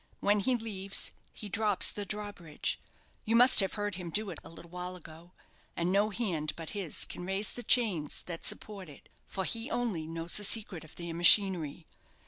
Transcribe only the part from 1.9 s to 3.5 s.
the drawbridge you